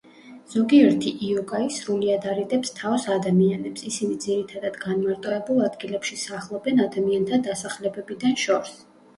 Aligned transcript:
ზოგიერთი 0.51 1.11
იოკაი 1.25 1.67
სრულიად 1.75 2.25
არიდებს 2.31 2.73
თავს 2.79 3.05
ადამიანებს; 3.17 3.85
ისინი 3.91 4.17
ძირითადად 4.25 4.79
განმარტოებულ 4.87 5.63
ადგილებში 5.69 6.19
სახლობენ 6.23 6.85
ადამიანთა 6.89 7.43
დასახლებებიდან 7.51 8.39
შორს. 8.47 8.75